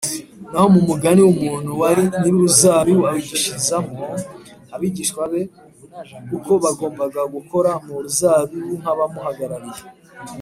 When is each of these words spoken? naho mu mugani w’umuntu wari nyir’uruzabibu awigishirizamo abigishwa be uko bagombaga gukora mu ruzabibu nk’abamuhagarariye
naho 0.51 0.67
mu 0.75 0.81
mugani 0.89 1.21
w’umuntu 1.27 1.69
wari 1.81 2.03
nyir’uruzabibu 2.19 3.03
awigishirizamo 3.09 3.93
abigishwa 4.75 5.23
be 5.31 5.41
uko 6.37 6.51
bagombaga 6.63 7.21
gukora 7.35 7.71
mu 7.85 7.95
ruzabibu 8.03 8.71
nk’abamuhagarariye 8.81 9.81